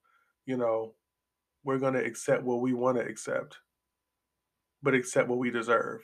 you 0.45 0.57
know, 0.57 0.93
we're 1.63 1.79
going 1.79 1.93
to 1.93 2.05
accept 2.05 2.43
what 2.43 2.61
we 2.61 2.73
want 2.73 2.97
to 2.97 3.03
accept 3.03 3.57
but 4.83 4.93
accept 4.93 5.29
what 5.29 5.39
we 5.39 5.49
deserve. 5.49 6.01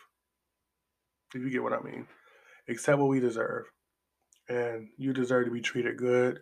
If 1.36 1.42
you 1.42 1.50
get 1.50 1.62
what 1.62 1.74
I 1.74 1.82
mean, 1.82 2.08
accept 2.68 2.98
what 2.98 3.10
we 3.10 3.20
deserve. 3.20 3.66
And 4.48 4.88
you 4.98 5.14
deserve 5.14 5.46
to 5.46 5.52
be 5.52 5.62
treated 5.62 5.98
good. 5.98 6.40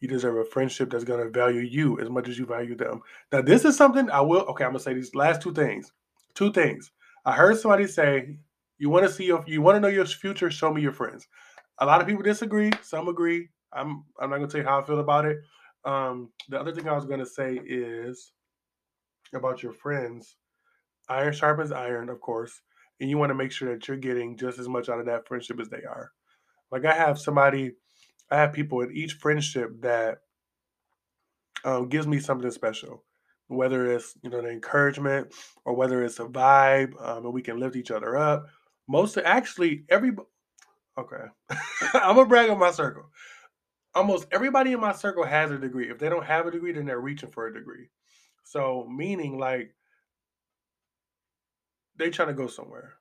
You 0.00 0.08
deserve 0.08 0.36
a 0.36 0.44
friendship 0.44 0.90
that's 0.90 1.04
going 1.04 1.24
to 1.24 1.30
value 1.30 1.60
you 1.60 1.98
as 2.00 2.10
much 2.10 2.28
as 2.28 2.38
you 2.38 2.44
value 2.44 2.76
them. 2.76 3.00
Now, 3.32 3.40
this 3.40 3.64
is 3.64 3.78
something 3.78 4.10
I 4.10 4.20
will, 4.20 4.42
okay, 4.42 4.64
I'm 4.64 4.72
going 4.72 4.78
to 4.78 4.84
say 4.84 4.92
these 4.92 5.14
last 5.14 5.40
two 5.40 5.54
things. 5.54 5.90
Two 6.34 6.52
things. 6.52 6.90
I 7.24 7.32
heard 7.32 7.56
somebody 7.56 7.86
say, 7.86 8.36
you 8.76 8.90
want 8.90 9.06
to 9.06 9.12
see 9.12 9.24
your, 9.24 9.42
you 9.46 9.62
want 9.62 9.76
to 9.76 9.80
know 9.80 9.88
your 9.88 10.04
future, 10.04 10.50
show 10.50 10.70
me 10.70 10.82
your 10.82 10.92
friends. 10.92 11.26
A 11.78 11.86
lot 11.86 12.02
of 12.02 12.06
people 12.06 12.22
disagree. 12.22 12.72
Some 12.82 13.08
agree. 13.08 13.48
I'm, 13.72 14.04
I'm 14.20 14.28
not 14.28 14.36
going 14.36 14.48
to 14.48 14.52
tell 14.52 14.60
you 14.60 14.68
how 14.68 14.82
I 14.82 14.84
feel 14.84 15.00
about 15.00 15.24
it. 15.24 15.38
Um, 15.86 16.30
the 16.50 16.60
other 16.60 16.72
thing 16.72 16.88
I 16.88 16.94
was 16.94 17.06
going 17.06 17.20
to 17.20 17.26
say 17.26 17.58
is 17.64 18.32
about 19.34 19.62
your 19.62 19.72
friends 19.72 20.36
iron 21.08 21.32
sharpens 21.32 21.72
iron, 21.72 22.08
of 22.08 22.20
course, 22.20 22.60
and 23.00 23.10
you 23.10 23.18
want 23.18 23.30
to 23.30 23.34
make 23.34 23.52
sure 23.52 23.72
that 23.72 23.86
you're 23.86 23.96
getting 23.96 24.36
just 24.36 24.58
as 24.58 24.68
much 24.68 24.88
out 24.88 25.00
of 25.00 25.06
that 25.06 25.26
friendship 25.26 25.60
as 25.60 25.68
they 25.68 25.84
are. 25.84 26.12
Like 26.70 26.84
I 26.84 26.94
have 26.94 27.18
somebody, 27.18 27.72
I 28.30 28.36
have 28.36 28.52
people 28.52 28.80
in 28.80 28.92
each 28.92 29.14
friendship 29.14 29.80
that 29.82 30.18
um, 31.64 31.88
gives 31.88 32.06
me 32.06 32.20
something 32.20 32.50
special, 32.50 33.04
whether 33.48 33.92
it's 33.92 34.14
you 34.22 34.30
know 34.30 34.42
the 34.42 34.50
encouragement 34.50 35.34
or 35.64 35.74
whether 35.74 36.02
it's 36.02 36.20
a 36.20 36.24
vibe, 36.24 37.00
um, 37.02 37.24
and 37.24 37.34
we 37.34 37.42
can 37.42 37.58
lift 37.60 37.76
each 37.76 37.90
other 37.90 38.16
up. 38.16 38.46
Most 38.88 39.18
actually 39.18 39.84
every 39.88 40.12
okay, 40.98 41.24
I'm 41.94 42.16
gonna 42.16 42.26
brag 42.26 42.50
on 42.50 42.58
my 42.58 42.70
circle. 42.70 43.10
Almost 43.94 44.26
everybody 44.30 44.72
in 44.72 44.80
my 44.80 44.92
circle 44.92 45.24
has 45.24 45.50
a 45.50 45.58
degree. 45.58 45.90
If 45.90 45.98
they 45.98 46.08
don't 46.08 46.26
have 46.26 46.46
a 46.46 46.50
degree, 46.50 46.72
then 46.72 46.84
they're 46.84 47.00
reaching 47.00 47.30
for 47.30 47.46
a 47.46 47.54
degree. 47.54 47.88
So 48.44 48.86
meaning 48.94 49.38
like 49.38 49.74
they 51.98 52.10
trying 52.10 52.28
to 52.28 52.34
go 52.34 52.46
somewhere. 52.46 52.94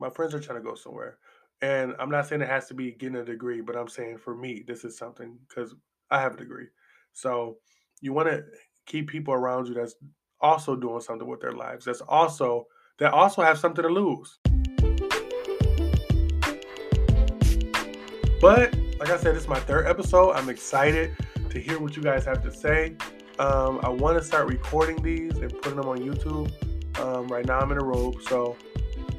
My 0.00 0.10
friends 0.10 0.34
are 0.34 0.40
trying 0.40 0.58
to 0.58 0.64
go 0.64 0.74
somewhere. 0.74 1.18
And 1.62 1.94
I'm 1.98 2.10
not 2.10 2.26
saying 2.26 2.42
it 2.42 2.48
has 2.48 2.66
to 2.68 2.74
be 2.74 2.92
getting 2.92 3.16
a 3.16 3.24
degree, 3.24 3.60
but 3.60 3.76
I'm 3.76 3.88
saying 3.88 4.18
for 4.18 4.34
me, 4.34 4.64
this 4.66 4.84
is 4.84 4.98
something 4.98 5.38
because 5.48 5.74
I 6.10 6.20
have 6.20 6.34
a 6.34 6.36
degree. 6.36 6.66
So 7.12 7.58
you 8.00 8.12
want 8.12 8.28
to 8.28 8.44
keep 8.86 9.08
people 9.08 9.32
around 9.32 9.68
you 9.68 9.74
that's 9.74 9.94
also 10.40 10.76
doing 10.76 11.00
something 11.00 11.28
with 11.28 11.40
their 11.40 11.52
lives. 11.52 11.84
That's 11.84 12.02
also 12.02 12.66
that 12.98 13.12
also 13.12 13.42
have 13.42 13.58
something 13.58 13.82
to 13.82 13.88
lose. 13.88 14.38
But 18.40 18.76
like 18.98 19.10
I 19.10 19.16
said, 19.16 19.34
this 19.34 19.44
is 19.44 19.48
my 19.48 19.60
third 19.60 19.86
episode. 19.86 20.32
I'm 20.32 20.48
excited 20.48 21.16
to 21.50 21.60
hear 21.60 21.78
what 21.78 21.96
you 21.96 22.02
guys 22.02 22.24
have 22.26 22.42
to 22.42 22.52
say. 22.52 22.96
Um, 23.38 23.80
I 23.82 23.88
want 23.88 24.18
to 24.18 24.24
start 24.24 24.48
recording 24.48 25.02
these 25.02 25.36
and 25.38 25.50
putting 25.62 25.76
them 25.76 25.88
on 25.88 25.98
YouTube. 25.98 26.52
Um, 27.00 27.26
right 27.28 27.46
now 27.46 27.58
I'm 27.58 27.70
in 27.72 27.78
a 27.78 27.84
robe, 27.84 28.22
so 28.22 28.56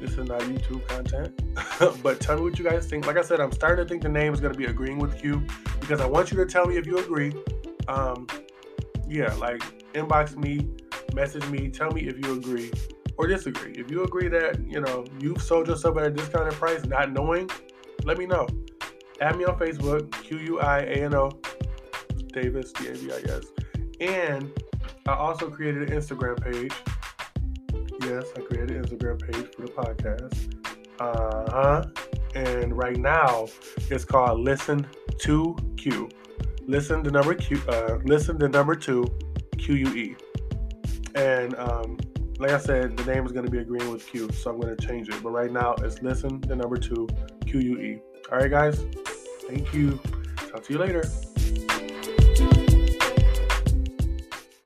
this 0.00 0.12
is 0.12 0.28
not 0.28 0.40
YouTube 0.42 0.86
content. 0.88 1.40
but 2.02 2.20
tell 2.20 2.36
me 2.36 2.42
what 2.42 2.58
you 2.58 2.64
guys 2.64 2.86
think. 2.86 3.06
Like 3.06 3.16
I 3.16 3.22
said, 3.22 3.40
I'm 3.40 3.52
starting 3.52 3.84
to 3.84 3.88
think 3.88 4.02
the 4.02 4.08
name 4.08 4.32
is 4.32 4.40
going 4.40 4.52
to 4.52 4.58
be 4.58 4.66
agreeing 4.66 4.98
with 4.98 5.18
Q 5.18 5.44
because 5.80 6.00
I 6.00 6.06
want 6.06 6.30
you 6.30 6.36
to 6.38 6.46
tell 6.46 6.66
me 6.66 6.76
if 6.76 6.86
you 6.86 6.98
agree. 6.98 7.32
Um, 7.88 8.26
yeah, 9.08 9.32
like 9.34 9.62
inbox 9.92 10.36
me, 10.36 10.68
message 11.14 11.46
me, 11.48 11.68
tell 11.68 11.90
me 11.90 12.02
if 12.02 12.18
you 12.24 12.36
agree 12.36 12.70
or 13.16 13.26
disagree. 13.26 13.72
If 13.72 13.90
you 13.90 14.04
agree 14.04 14.28
that 14.28 14.60
you 14.66 14.80
know 14.80 15.04
you've 15.20 15.40
sold 15.40 15.68
yourself 15.68 15.96
at 15.98 16.04
a 16.04 16.10
discounted 16.10 16.54
price, 16.54 16.84
not 16.84 17.12
knowing, 17.12 17.50
let 18.04 18.18
me 18.18 18.26
know. 18.26 18.46
Add 19.20 19.36
me 19.38 19.44
on 19.44 19.58
Facebook, 19.58 20.10
Q 20.22 20.38
U 20.38 20.60
I 20.60 20.80
A 20.80 21.04
N 21.04 21.14
O 21.14 21.30
Davis 22.32 22.72
D 22.72 22.88
A 22.88 22.94
V 22.94 23.12
I 23.12 23.36
S, 23.36 23.44
and 24.00 24.52
I 25.06 25.14
also 25.14 25.48
created 25.48 25.90
an 25.90 25.96
Instagram 25.98 26.42
page 26.42 26.72
yes, 28.02 28.26
I 28.36 28.40
created 28.40 28.72
an 28.72 28.84
Instagram 28.84 29.20
page 29.20 29.54
for 29.54 29.62
the 29.62 29.72
podcast. 29.72 30.54
Uh 30.98 31.50
huh. 31.50 31.84
And 32.34 32.76
right 32.76 32.96
now, 32.96 33.46
it's 33.90 34.04
called 34.04 34.40
Listen 34.40 34.86
to 35.18 35.56
Q. 35.76 36.08
Listen 36.66 37.02
the 37.02 37.10
number 37.10 37.34
Q. 37.34 37.60
Uh, 37.68 37.98
listen 38.04 38.38
the 38.38 38.48
number 38.48 38.74
two, 38.74 39.06
Q 39.58 39.74
U 39.74 39.88
E. 39.94 40.16
And 41.14 41.54
um, 41.56 41.96
like 42.38 42.50
I 42.50 42.58
said, 42.58 42.96
the 42.96 43.04
name 43.04 43.24
is 43.24 43.32
going 43.32 43.46
to 43.46 43.50
be 43.50 43.58
agreeing 43.58 43.90
with 43.90 44.06
Q, 44.06 44.30
so 44.32 44.50
I'm 44.50 44.60
going 44.60 44.76
to 44.76 44.86
change 44.86 45.08
it. 45.08 45.22
But 45.22 45.30
right 45.30 45.50
now, 45.50 45.74
it's 45.78 46.02
Listen 46.02 46.40
the 46.42 46.56
number 46.56 46.76
two, 46.76 47.08
Q 47.46 47.60
U 47.60 47.78
E. 47.80 48.00
All 48.30 48.38
right, 48.38 48.50
guys. 48.50 48.84
Thank 49.48 49.72
you. 49.72 50.00
Talk 50.50 50.64
to 50.64 50.72
you 50.72 50.78
later. 50.78 51.04